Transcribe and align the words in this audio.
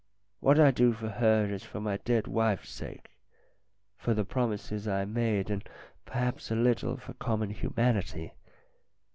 What 0.39 0.59
I 0.59 0.71
do 0.71 0.93
for 0.93 1.09
her 1.09 1.45
is 1.45 1.63
for 1.63 1.79
my 1.79 1.97
dead 1.97 2.25
wife's 2.25 2.71
sake, 2.71 3.11
for 3.95 4.15
the 4.15 4.25
promises 4.25 4.87
I 4.87 5.05
made, 5.05 5.51
and, 5.51 5.63
perhaps, 6.07 6.49
a 6.49 6.55
little 6.55 6.97
for 6.97 7.13
common 7.13 7.51
humanity. 7.51 8.33